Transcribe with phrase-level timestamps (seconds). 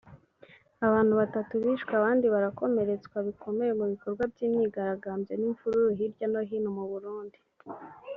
[0.87, 7.39] abantu batatu bishwe abandi barakomeretswa bikomeye mu bikorwa by’imyigaragambyo n’imvururu hirya no hino mu Burundi